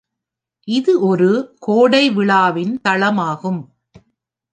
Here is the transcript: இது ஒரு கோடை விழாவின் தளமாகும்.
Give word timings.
இது 0.67 0.93
ஒரு 1.01 1.29
கோடை 1.59 2.09
விழாவின் 2.09 2.73
தளமாகும். 2.87 3.61